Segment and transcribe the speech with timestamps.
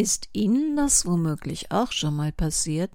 [0.00, 2.90] Ist Ihnen das womöglich auch schon mal passiert?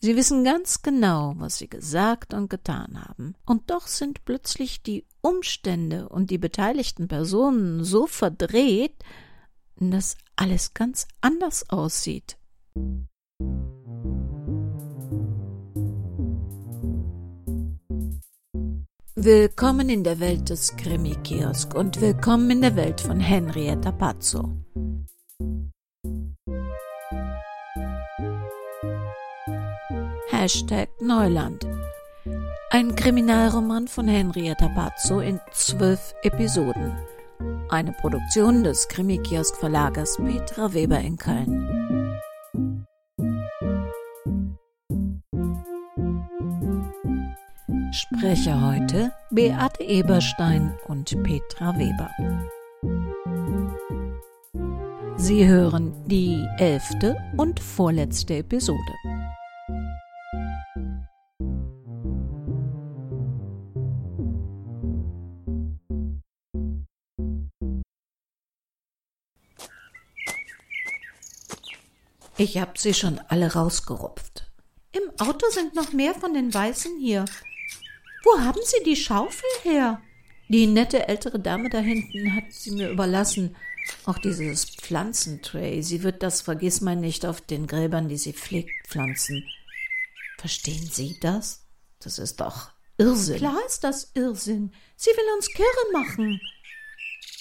[0.00, 5.06] Sie wissen ganz genau, was Sie gesagt und getan haben, und doch sind plötzlich die
[5.20, 8.96] Umstände und die beteiligten Personen so verdreht,
[9.76, 12.36] dass alles ganz anders aussieht.
[19.14, 24.50] Willkommen in der Welt des Krimi-Kiosk und willkommen in der Welt von Henrietta Pazzo.
[30.42, 31.64] Hashtag Neuland.
[32.70, 36.96] Ein Kriminalroman von Henrietta Pazzo in zwölf Episoden.
[37.68, 42.18] Eine Produktion des Krimi-Kiosk-Verlagers Petra Weber in Köln.
[47.92, 52.10] Sprecher heute Beate Eberstein und Petra Weber.
[55.14, 58.92] Sie hören die elfte und vorletzte Episode.
[72.36, 74.50] Ich hab sie schon alle rausgerupft.
[74.92, 77.24] Im Auto sind noch mehr von den Weißen hier.
[78.24, 80.00] Wo haben Sie die Schaufel her?
[80.48, 83.56] Die nette ältere Dame da hinten hat sie mir überlassen.
[84.04, 85.82] Auch dieses Pflanzentray.
[85.82, 89.44] Sie wird das Vergissmal nicht auf den Gräbern, die sie pflegt, pflanzen.
[90.38, 91.66] Verstehen Sie das?
[92.00, 93.38] Das ist doch Irrsinn.
[93.38, 94.72] Klar ist das Irrsinn.
[94.96, 96.40] Sie will uns kirre machen.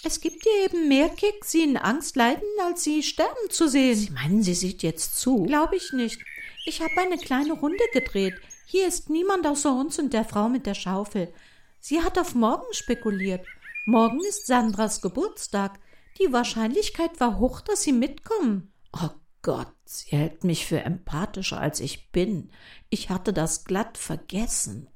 [0.03, 3.95] Es gibt ihr eben mehr Kick, sie in Angst leiden, als sie sterben zu sehen.
[3.95, 5.43] Sie meinen, sie sieht jetzt zu?
[5.43, 6.19] Glaube ich nicht.
[6.65, 8.33] Ich habe eine kleine Runde gedreht.
[8.65, 11.31] Hier ist niemand außer uns und der Frau mit der Schaufel.
[11.79, 13.45] Sie hat auf morgen spekuliert.
[13.85, 15.79] Morgen ist Sandras Geburtstag.
[16.19, 18.71] Die Wahrscheinlichkeit war hoch, dass sie mitkommen.
[18.93, 19.09] Oh
[19.41, 22.51] Gott, sie hält mich für empathischer, als ich bin.
[22.89, 24.89] Ich hatte das glatt vergessen.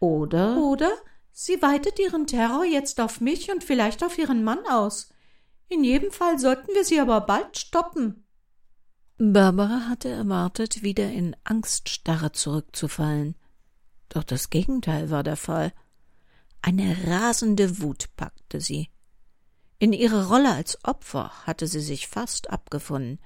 [0.00, 0.58] Oder?
[0.58, 0.92] Oder
[1.40, 5.08] sie weitet ihren Terror jetzt auf mich und vielleicht auf ihren Mann aus.
[5.68, 8.26] In jedem Fall sollten wir sie aber bald stoppen.
[9.18, 13.36] Barbara hatte erwartet, wieder in Angststarre zurückzufallen.
[14.08, 15.72] Doch das Gegenteil war der Fall.
[16.60, 18.88] Eine rasende Wut packte sie.
[19.78, 23.20] In ihre Rolle als Opfer hatte sie sich fast abgefunden.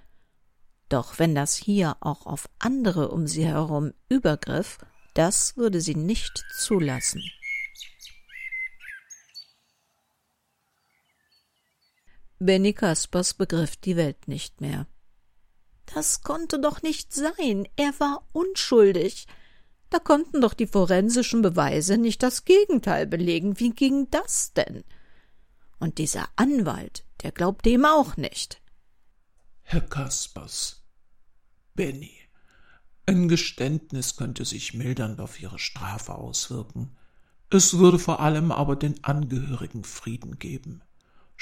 [0.90, 4.76] Doch wenn das hier auch auf andere um sie herum übergriff,
[5.14, 7.22] das würde sie nicht zulassen.
[12.44, 14.86] Benny Kaspers begriff die Welt nicht mehr.
[15.94, 17.69] Das konnte doch nicht sein.
[17.76, 19.26] Er war unschuldig.
[19.91, 23.60] Da konnten doch die forensischen Beweise nicht das Gegenteil belegen.
[23.60, 24.84] Wie ging das denn?
[25.78, 28.60] Und dieser Anwalt, der glaubte ihm auch nicht.
[29.62, 30.82] Herr Kaspers,
[31.75, 32.19] Benny,
[33.06, 36.97] ein Geständnis könnte sich mildernd auf Ihre Strafe auswirken.
[37.50, 40.82] Es würde vor allem aber den Angehörigen Frieden geben.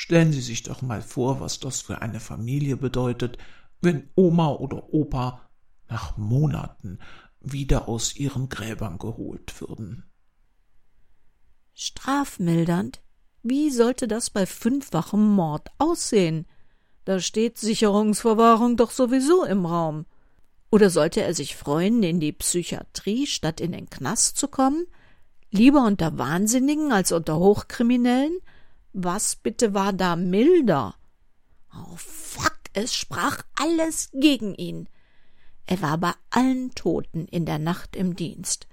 [0.03, 3.37] Stellen Sie sich doch mal vor, was das für eine Familie bedeutet,
[3.83, 5.51] wenn Oma oder Opa
[5.91, 7.01] nach Monaten
[7.39, 10.05] wieder aus ihren Gräbern geholt würden.
[11.75, 13.03] Strafmildernd?
[13.43, 16.47] Wie sollte das bei fünffachem Mord aussehen?
[17.05, 20.07] Da steht Sicherungsverwahrung doch sowieso im Raum.
[20.71, 24.87] Oder sollte er sich freuen, in die Psychiatrie statt in den Knast zu kommen?
[25.51, 28.41] Lieber unter Wahnsinnigen als unter Hochkriminellen?
[28.93, 30.95] Was bitte war da milder?
[31.73, 32.61] Oh, fuck!
[32.73, 34.89] es sprach alles gegen ihn.
[35.67, 38.67] Er war bei allen Toten in der Nacht im Dienst.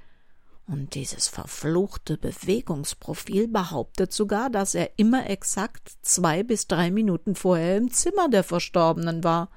[0.65, 7.77] Und dieses verfluchte Bewegungsprofil behauptet sogar, dass er immer exakt zwei bis drei Minuten vorher
[7.77, 9.49] im Zimmer der Verstorbenen war.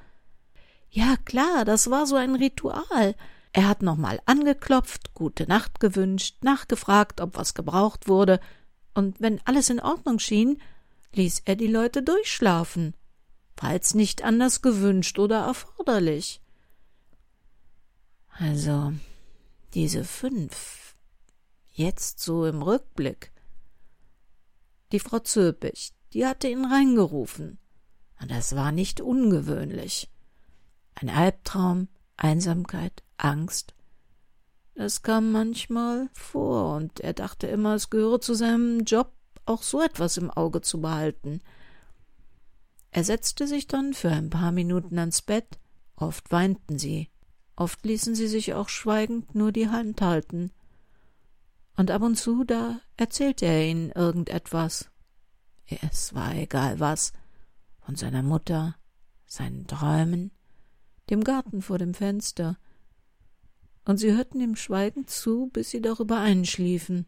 [0.89, 3.17] Ja, klar, das war so ein Ritual.
[3.53, 8.39] Er hat nochmal angeklopft, gute Nacht gewünscht, nachgefragt, ob was gebraucht wurde,
[8.95, 10.61] und wenn alles in Ordnung schien,
[11.15, 12.95] ließ er die Leute durchschlafen
[13.61, 16.41] falls nicht anders gewünscht oder erforderlich.
[18.31, 18.95] Also,
[19.75, 20.95] diese fünf,
[21.75, 23.33] jetzt so im Rückblick.
[24.93, 27.59] Die Frau Zöpich, die hatte ihn reingerufen.
[28.19, 30.11] Und das war nicht ungewöhnlich.
[30.95, 33.75] Ein Albtraum, Einsamkeit, Angst.
[34.81, 39.13] Das kam manchmal vor, und er dachte immer, es gehöre zu seinem Job,
[39.45, 41.41] auch so etwas im Auge zu behalten–
[42.93, 45.59] er setzte sich dann für ein paar Minuten ans Bett.
[45.97, 47.09] Oft weinten sie,
[47.57, 50.51] oft ließen sie sich auch schweigend nur die Hand halten.
[51.77, 54.91] Und ab und zu da erzählte er ihnen irgendetwas.
[55.67, 57.13] Es war egal was,
[57.81, 58.75] von seiner Mutter,
[59.27, 60.33] seinen Träumen,
[61.11, 62.59] dem Garten vor dem Fenster,
[63.91, 67.07] und sie hörten ihm schweigend zu, bis sie darüber einschliefen.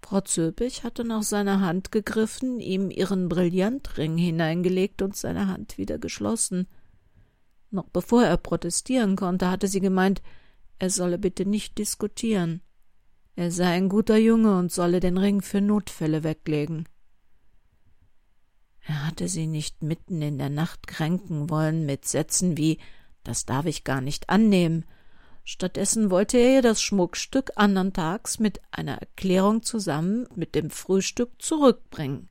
[0.00, 5.98] Frau Zöpich hatte nach seiner Hand gegriffen, ihm ihren Brillantring hineingelegt und seine Hand wieder
[5.98, 6.68] geschlossen.
[7.70, 10.22] Noch bevor er protestieren konnte, hatte sie gemeint,
[10.78, 12.62] er solle bitte nicht diskutieren.
[13.36, 16.88] Er sei ein guter Junge und solle den Ring für Notfälle weglegen.
[18.80, 22.78] Er hatte sie nicht mitten in der Nacht kränken wollen mit Sätzen wie
[23.22, 24.86] Das darf ich gar nicht annehmen,
[25.52, 31.42] Stattdessen wollte er ihr das Schmuckstück andern Tags mit einer Erklärung zusammen mit dem Frühstück
[31.42, 32.30] zurückbringen.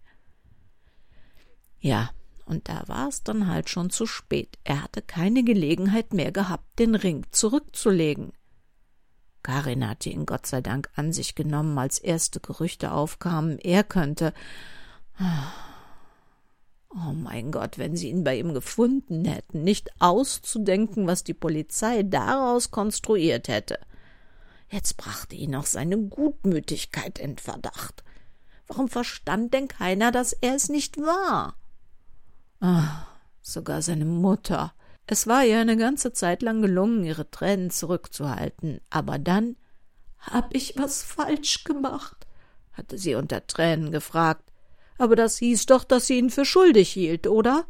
[1.82, 2.12] Ja,
[2.46, 4.58] und da war es dann halt schon zu spät.
[4.64, 8.32] Er hatte keine Gelegenheit mehr gehabt, den Ring zurückzulegen.
[9.44, 14.34] Karin hatte ihn Gott sei Dank an sich genommen, als erste Gerüchte aufkamen, er könnte.
[16.92, 22.02] Oh mein Gott, wenn sie ihn bei ihm gefunden hätten, nicht auszudenken, was die Polizei
[22.04, 23.78] daraus konstruiert hätte.
[24.70, 28.04] Jetzt brachte ihn auch seine Gutmütigkeit in Verdacht.
[28.68, 31.56] Warum verstand denn keiner, dass er es nicht war?
[32.60, 33.06] Ah,
[33.42, 34.74] sogar seine Mutter.
[35.06, 39.56] Es war ihr eine ganze Zeit lang gelungen, ihre Tränen zurückzuhalten, aber dann
[40.20, 42.28] hab ich was falsch gemacht,
[42.74, 44.49] hatte sie unter Tränen gefragt
[45.00, 47.66] aber das hieß doch, dass sie ihn für schuldig hielt, oder?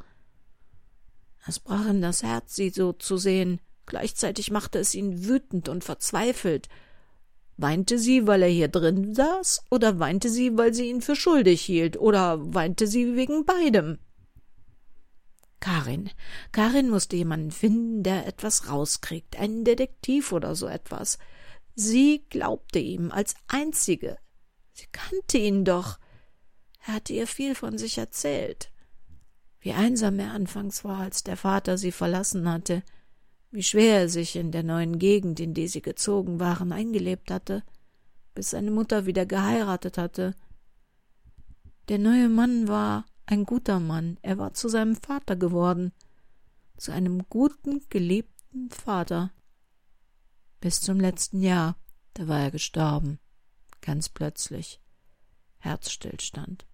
[1.48, 3.62] Es brach ihm das Herz, sie so zu sehen.
[3.86, 6.68] Gleichzeitig machte es ihn wütend und verzweifelt.
[7.58, 11.62] Weinte sie, weil er hier drin saß, oder weinte sie, weil sie ihn für schuldig
[11.62, 14.00] hielt, oder weinte sie wegen beidem?
[15.60, 16.10] Karin.
[16.52, 21.18] Karin musste jemanden finden, der etwas rauskriegt, einen Detektiv oder so etwas.
[21.76, 24.18] Sie glaubte ihm als einzige.
[24.74, 26.00] Sie kannte ihn doch.
[26.86, 28.72] Er hatte ihr viel von sich erzählt.
[29.60, 32.84] Wie einsam er anfangs war, als der Vater sie verlassen hatte,
[33.52, 37.64] wie schwer er sich in der neuen Gegend, in die sie gezogen waren, eingelebt hatte,
[38.36, 40.36] bis seine Mutter wieder geheiratet hatte.
[41.90, 45.92] Der neue Mann war ein guter Mann, er war zu seinem Vater geworden,
[46.78, 49.32] zu einem guten, geliebten Vater.
[50.62, 51.76] Bis zum letzten Jahr,
[52.14, 53.20] da war er gestorben,
[53.82, 54.80] ganz plötzlich.
[55.60, 56.66] Herzstillstand.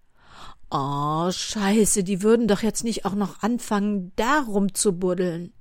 [0.70, 5.52] Oh, scheiße, die würden doch jetzt nicht auch noch anfangen, darum zu buddeln.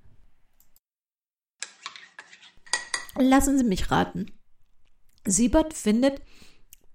[3.17, 4.31] Lassen Sie mich raten.
[5.25, 6.21] Siebert findet,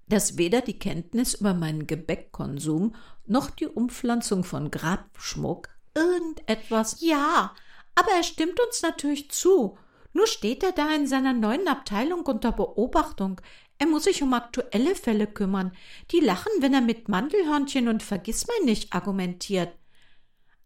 [0.08, 2.94] dass weder die Kenntnis über meinen Gebäckkonsum
[3.26, 6.96] noch die Umpflanzung von Grabschmuck irgendetwas.
[7.00, 7.54] Ja,
[7.94, 9.78] aber er stimmt uns natürlich zu.
[10.12, 13.40] Nur steht er da in seiner neuen Abteilung unter Beobachtung.
[13.80, 15.72] Er muss sich um aktuelle Fälle kümmern.
[16.10, 19.72] Die lachen, wenn er mit Mandelhörnchen und Vergissmeinnicht argumentiert.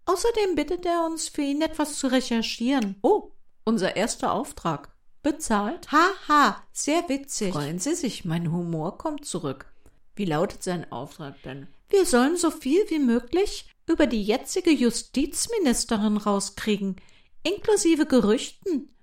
[0.04, 2.96] Außerdem bittet er uns, für ihn etwas zu recherchieren.
[3.02, 3.30] Oh,
[3.64, 4.92] unser erster Auftrag.
[5.22, 5.92] Bezahlt?
[5.92, 7.52] Haha, sehr witzig.
[7.52, 9.72] Freuen Sie sich, mein Humor kommt zurück.
[10.16, 11.68] Wie lautet sein Auftrag denn?
[11.88, 16.96] Wir sollen so viel wie möglich über die jetzige Justizministerin rauskriegen,
[17.44, 18.93] inklusive Gerüchten.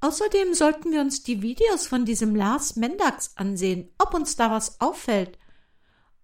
[0.00, 4.80] Außerdem sollten wir uns die Videos von diesem Lars Mendax ansehen, ob uns da was
[4.80, 5.38] auffällt.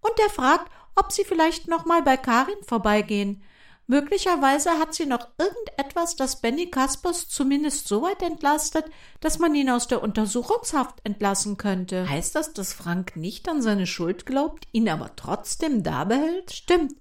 [0.01, 3.43] Und er fragt, ob sie vielleicht noch mal bei Karin vorbeigehen.
[3.87, 8.85] Möglicherweise hat sie noch irgendetwas, das Benny Kaspers zumindest so weit entlastet,
[9.19, 12.07] dass man ihn aus der Untersuchungshaft entlassen könnte.
[12.07, 16.53] Heißt das, dass Frank nicht an seine Schuld glaubt, ihn aber trotzdem da behält?
[16.53, 16.93] Stimmt.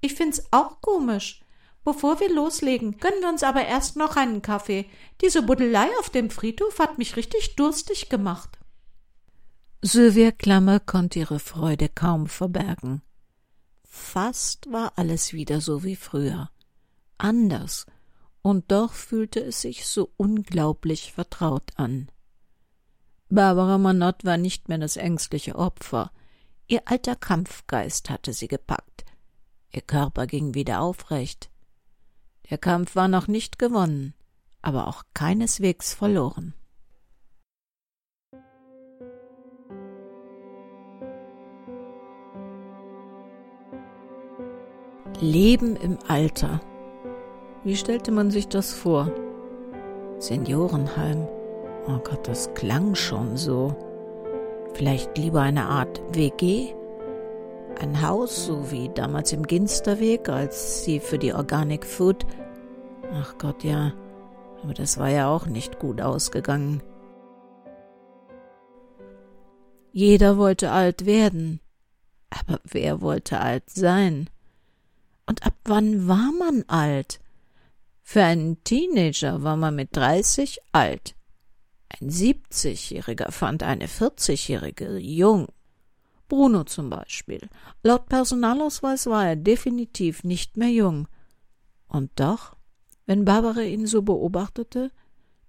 [0.00, 1.39] Ich find's auch komisch.
[1.84, 4.86] Bevor wir loslegen, gönnen wir uns aber erst noch einen Kaffee.
[5.22, 8.58] Diese Buddelei auf dem Friedhof hat mich richtig durstig gemacht.
[9.82, 13.00] Sylvia Klammer konnte ihre Freude kaum verbergen.
[13.82, 16.50] Fast war alles wieder so wie früher.
[17.16, 17.86] Anders,
[18.42, 22.10] und doch fühlte es sich so unglaublich vertraut an.
[23.30, 26.12] Barbara Manott war nicht mehr das ängstliche Opfer.
[26.66, 29.04] Ihr alter Kampfgeist hatte sie gepackt.
[29.72, 31.50] Ihr Körper ging wieder aufrecht.
[32.50, 34.12] Der Kampf war noch nicht gewonnen,
[34.60, 36.54] aber auch keineswegs verloren.
[45.20, 46.60] Leben im Alter.
[47.62, 49.12] Wie stellte man sich das vor?
[50.18, 51.28] Seniorenheim.
[51.86, 53.76] Oh Gott, das klang schon so.
[54.74, 56.74] Vielleicht lieber eine Art WG?
[57.78, 62.26] Ein Haus, so wie damals im Ginsterweg, als sie für die Organic Food.
[63.12, 63.94] Ach Gott, ja.
[64.62, 66.82] Aber das war ja auch nicht gut ausgegangen.
[69.92, 71.60] Jeder wollte alt werden.
[72.28, 74.28] Aber wer wollte alt sein?
[75.26, 77.20] Und ab wann war man alt?
[78.02, 81.14] Für einen Teenager war man mit dreißig alt.
[81.88, 85.48] Ein siebzigjähriger fand eine vierzigjährige jung.
[86.30, 87.50] Bruno zum Beispiel.
[87.82, 91.08] Laut Personalausweis war er definitiv nicht mehr jung.
[91.88, 92.56] Und doch,
[93.04, 94.90] wenn Barbara ihn so beobachtete,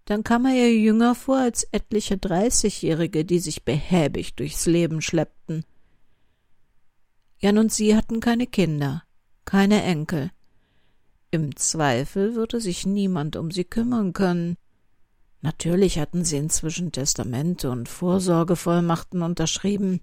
[0.05, 5.63] dann kam er ihr jünger vor als etliche Dreißigjährige, die sich behäbig durchs Leben schleppten.
[7.38, 9.03] Jan und sie hatten keine Kinder,
[9.45, 10.31] keine Enkel.
[11.29, 14.57] Im Zweifel würde sich niemand um sie kümmern können.
[15.41, 20.01] Natürlich hatten sie inzwischen Testamente und Vorsorgevollmachten unterschrieben.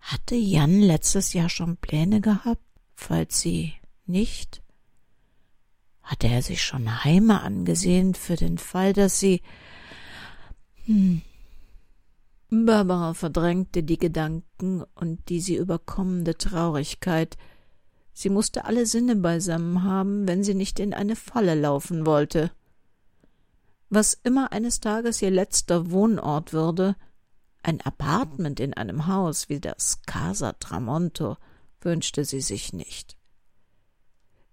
[0.00, 2.62] Hatte Jan letztes Jahr schon Pläne gehabt,
[2.94, 3.74] falls sie
[4.06, 4.62] nicht?
[6.02, 9.42] Hatte er sich schon Heime angesehen für den Fall, dass sie.
[10.86, 11.22] Hm.
[12.50, 17.36] Barbara verdrängte die Gedanken und die sie überkommende Traurigkeit,
[18.20, 22.50] Sie musste alle Sinne beisammen haben, wenn sie nicht in eine Falle laufen wollte.
[23.90, 26.96] Was immer eines Tages ihr letzter Wohnort würde,
[27.62, 31.36] ein Apartment in einem Haus wie das Casa Tramonto,
[31.80, 33.16] wünschte sie sich nicht.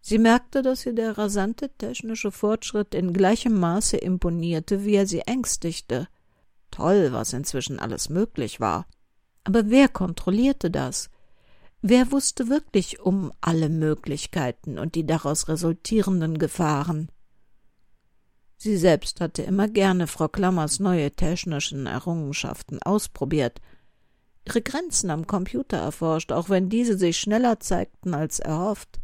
[0.02, 5.22] Sie merkte, dass ihr der rasante technische Fortschritt in gleichem Maße imponierte, wie er sie
[5.22, 6.08] ängstigte.
[6.70, 8.86] Toll, was inzwischen alles möglich war.
[9.44, 11.10] Aber wer kontrollierte das?
[11.82, 17.10] Wer wusste wirklich um alle Möglichkeiten und die daraus resultierenden Gefahren?
[18.66, 23.62] Sie selbst hatte immer gerne Frau Klammers neue technischen Errungenschaften ausprobiert,
[24.44, 29.00] ihre Grenzen am Computer erforscht, auch wenn diese sich schneller zeigten als erhofft,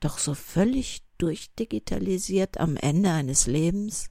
[0.00, 4.10] doch so völlig durchdigitalisiert am Ende eines Lebens?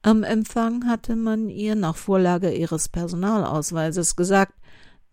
[0.00, 4.54] Am Empfang hatte man ihr nach Vorlage ihres Personalausweises gesagt,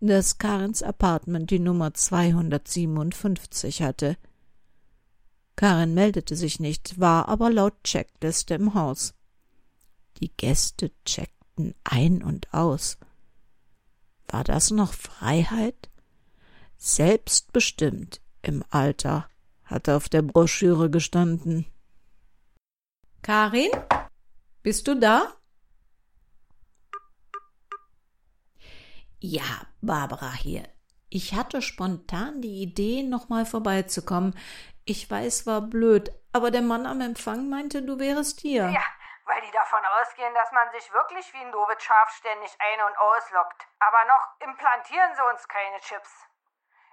[0.00, 4.16] dass Karens Apartment die Nummer 257 hatte.
[5.56, 9.14] Karin meldete sich nicht, war aber laut Checkliste im Haus.
[10.20, 12.98] Die Gäste checkten ein und aus.
[14.28, 15.90] War das noch Freiheit?
[16.76, 19.28] Selbstbestimmt im Alter,
[19.64, 21.66] hatte auf der Broschüre gestanden.
[23.22, 23.70] Karin,
[24.62, 25.32] bist du da?
[29.20, 30.75] Ja, Barbara hier.
[31.08, 34.38] Ich hatte spontan die Idee, nochmal vorbeizukommen.
[34.84, 38.68] Ich weiß, war blöd, aber der Mann am Empfang meinte, du wärest hier.
[38.68, 38.84] Ja,
[39.24, 42.98] weil die davon ausgehen, dass man sich wirklich wie ein Dovid Schaf ständig ein- und
[42.98, 43.66] auslockt.
[43.78, 46.26] Aber noch implantieren sie uns keine Chips.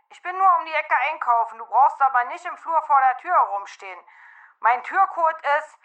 [0.10, 3.18] Ich bin nur um die Ecke einkaufen, du brauchst aber nicht im Flur vor der
[3.18, 4.00] Tür herumstehen.
[4.60, 5.80] Mein Türcode ist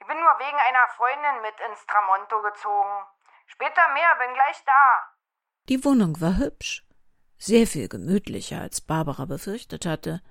[0.00, 3.06] Ich bin nur wegen einer Freundin mit ins Tramonto gezogen.
[3.46, 5.08] Später mehr, bin gleich da.
[5.68, 6.84] Die Wohnung war hübsch
[7.44, 10.22] sehr viel gemütlicher, als Barbara befürchtet hatte.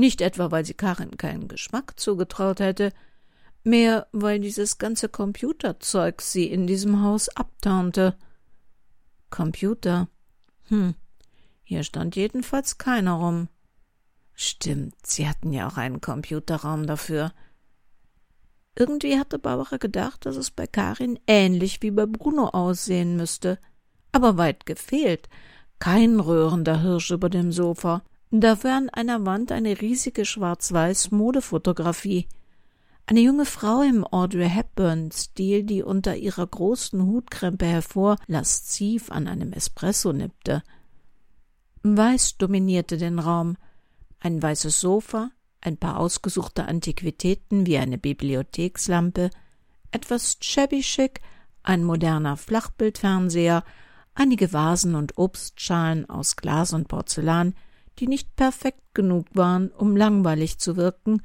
[0.00, 2.90] Nicht etwa, weil sie Karin keinen Geschmack zugetraut hätte,
[3.64, 8.16] mehr weil dieses ganze Computerzeug sie in diesem Haus abtaunte.
[9.28, 10.08] Computer.
[10.68, 10.94] Hm,
[11.62, 13.48] hier stand jedenfalls keiner rum.
[14.32, 17.34] Stimmt, sie hatten ja auch einen Computerraum dafür.
[18.74, 23.58] Irgendwie hatte Barbara gedacht, dass es bei Karin ähnlich wie bei Bruno aussehen müsste.
[24.12, 25.28] Aber weit gefehlt
[25.78, 32.28] kein röhrender Hirsch über dem Sofa, dafür an einer Wand eine riesige schwarz-weiß Modefotografie.
[33.06, 39.52] Eine junge Frau im Audrey Hepburn-Stil, die unter ihrer großen Hutkrempe hervor lasziv an einem
[39.52, 40.62] Espresso nippte.
[41.82, 43.56] Weiß dominierte den Raum.
[44.20, 49.30] Ein weißes Sofa, ein paar ausgesuchte Antiquitäten wie eine Bibliothekslampe,
[49.90, 50.84] etwas shabby
[51.62, 53.64] ein moderner Flachbildfernseher
[54.14, 57.54] einige Vasen und Obstschalen aus Glas und Porzellan,
[58.00, 61.22] die nicht perfekt genug waren, um langweilig zu wirken,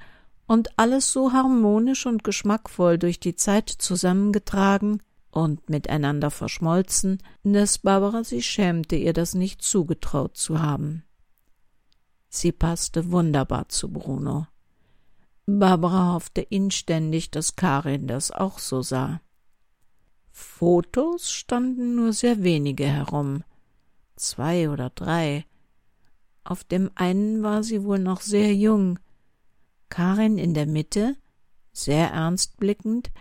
[0.48, 5.01] und alles so harmonisch und geschmackvoll durch die Zeit zusammengetragen
[5.32, 11.03] und miteinander verschmolzen, dass Barbara sich schämte, ihr das nicht zugetraut zu haben.
[12.29, 14.48] Sie passte wunderbar zu Bruno.
[15.46, 19.22] Barbara hoffte inständig, dass Karin das auch so sah.
[20.32, 23.44] Fotos standen nur sehr wenige herum,
[24.15, 25.46] zwei oder drei.
[26.46, 29.00] Auf dem einen war sie wohl noch sehr jung,
[29.90, 31.18] Karin in der Mitte,
[31.74, 33.12] sehr ernst blickend,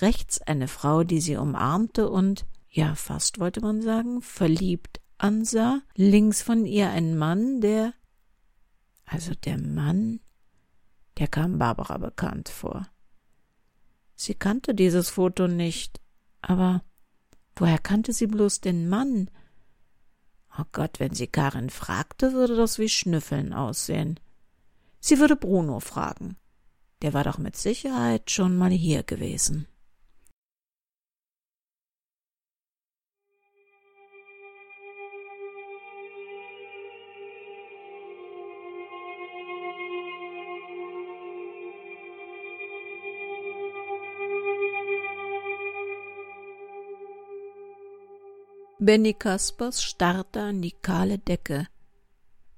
[0.00, 6.42] rechts eine Frau, die sie umarmte und, ja, fast wollte man sagen, verliebt ansah, links
[6.42, 7.92] von ihr ein Mann, der,
[9.04, 10.20] also der Mann,
[11.18, 12.86] der kam Barbara bekannt vor.
[14.14, 16.00] Sie kannte dieses Foto nicht,
[16.40, 16.84] aber
[17.56, 19.28] woher kannte sie bloß den Mann?
[20.60, 24.20] Oh Gott, wenn sie Karin fragte, würde das wie Schnüffeln aussehen.
[25.00, 26.36] Sie würde Bruno fragen.
[27.00, 29.66] Der war doch mit Sicherheit schon mal hier gewesen.
[48.90, 51.68] Benny Kaspers starrte an die kahle Decke.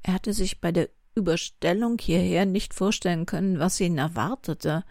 [0.03, 4.83] Er hatte sich bei der Überstellung hierher nicht vorstellen können, was ihn erwartete.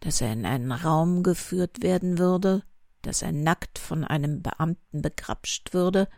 [0.00, 2.64] Dass er in einen Raum geführt werden würde,
[3.02, 6.08] dass er nackt von einem Beamten begrapscht würde,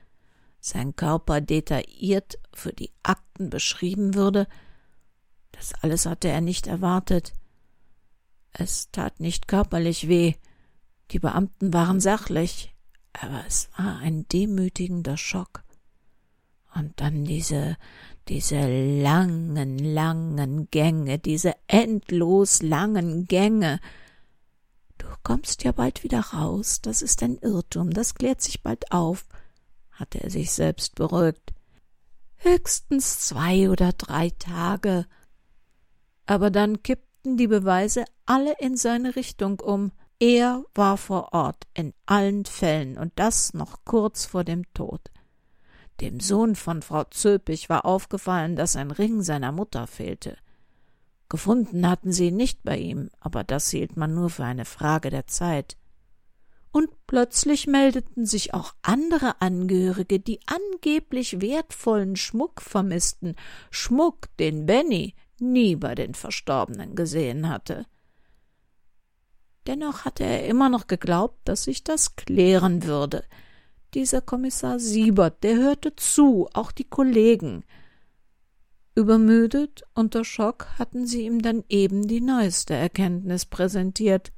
[0.59, 4.49] sein Körper detailliert für die Akten beschrieben würde,
[5.53, 7.35] das alles hatte er nicht erwartet.
[8.53, 10.33] Es tat nicht körperlich weh,
[11.11, 12.75] die Beamten waren sachlich,
[13.13, 15.65] aber es war ein demütigender Schock.
[16.75, 17.77] Und dann diese,
[18.29, 18.61] diese
[19.03, 23.81] langen, langen Gänge, diese endlos langen Gänge.
[24.99, 29.27] Du kommst ja bald wieder raus, das ist ein Irrtum, das klärt sich bald auf,
[29.91, 31.53] hatte er sich selbst beruhigt.
[32.37, 35.07] Höchstens zwei oder drei Tage.
[36.27, 39.93] Aber dann kippten die Beweise alle in seine Richtung um.
[40.21, 45.01] Er war vor Ort in allen Fällen und das noch kurz vor dem Tod.
[46.01, 50.37] Dem Sohn von Frau Zöpich war aufgefallen, dass ein Ring seiner Mutter fehlte.
[51.29, 55.11] Gefunden hatten sie ihn nicht bei ihm, aber das hielt man nur für eine Frage
[55.11, 55.77] der Zeit.
[56.73, 63.37] Und plötzlich meldeten sich auch andere Angehörige, die angeblich wertvollen Schmuck vermissten,
[63.71, 67.87] Schmuck, den Benny nie bei den Verstorbenen gesehen hatte.
[69.69, 73.23] Dennoch hatte er immer noch geglaubt, dass sich das klären würde.
[73.93, 77.65] Dieser Kommissar Siebert, der hörte zu, auch die Kollegen.
[78.95, 84.33] Übermüdet, unter Schock, hatten sie ihm dann eben die neueste Erkenntnis präsentiert.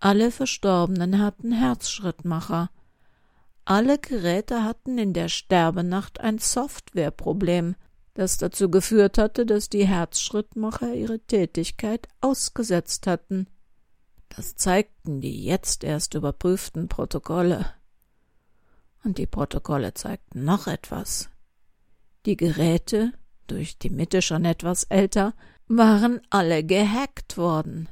[0.00, 2.70] Alle Verstorbenen hatten Herzschrittmacher.
[3.64, 7.74] Alle Geräte hatten in der Sterbenacht ein Softwareproblem,
[8.12, 13.46] das dazu geführt hatte, dass die Herzschrittmacher ihre Tätigkeit ausgesetzt hatten.
[14.28, 17.72] Das zeigten die jetzt erst überprüften Protokolle.
[19.04, 21.30] Und die Protokolle zeigten noch etwas.
[22.26, 23.12] Die Geräte,
[23.46, 25.34] durch die Mitte schon etwas älter,
[25.66, 27.88] waren alle gehackt worden.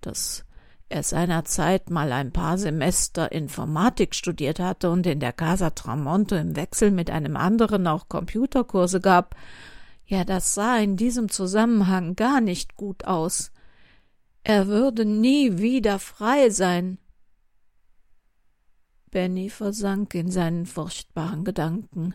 [0.00, 0.44] Dass
[0.88, 6.56] er seinerzeit mal ein paar Semester Informatik studiert hatte und in der Casa Tramonto im
[6.56, 9.36] Wechsel mit einem anderen auch Computerkurse gab,
[10.06, 13.52] ja, das sah in diesem Zusammenhang gar nicht gut aus.
[14.48, 16.96] Er würde nie wieder frei sein.
[19.10, 22.14] Benny versank in seinen furchtbaren Gedanken.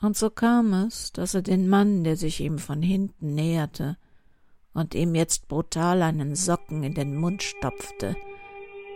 [0.00, 3.96] Und so kam es, dass er den Mann, der sich ihm von hinten näherte
[4.74, 8.14] und ihm jetzt brutal einen Socken in den Mund stopfte,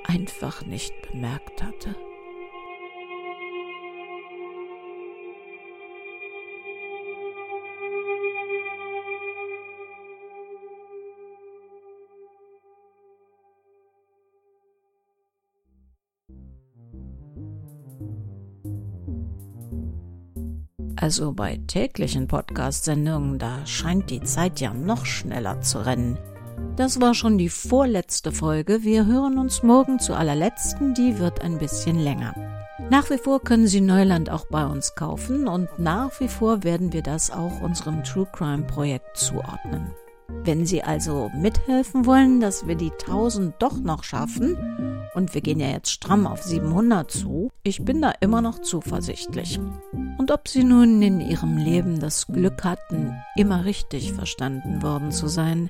[0.05, 1.97] einfach nicht bemerkt hatte.
[21.11, 26.17] Also bei täglichen Podcast-Sendungen, da scheint die Zeit ja noch schneller zu rennen.
[26.77, 28.85] Das war schon die vorletzte Folge.
[28.85, 32.33] Wir hören uns morgen zur allerletzten, die wird ein bisschen länger.
[32.91, 36.93] Nach wie vor können Sie Neuland auch bei uns kaufen und nach wie vor werden
[36.93, 39.91] wir das auch unserem True Crime Projekt zuordnen.
[40.45, 44.57] Wenn Sie also mithelfen wollen, dass wir die 1000 doch noch schaffen,
[45.15, 49.61] und wir gehen ja jetzt stramm auf 700 zu, ich bin da immer noch zuversichtlich.
[50.19, 55.29] Und ob Sie nun in Ihrem Leben das Glück hatten, immer richtig verstanden worden zu
[55.29, 55.69] sein,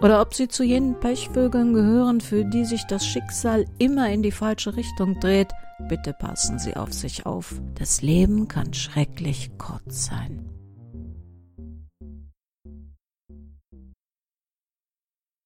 [0.00, 4.32] oder ob Sie zu jenen Pechvögeln gehören, für die sich das Schicksal immer in die
[4.32, 5.52] falsche Richtung dreht,
[5.88, 7.60] bitte passen Sie auf sich auf.
[7.76, 10.44] Das Leben kann schrecklich kurz sein.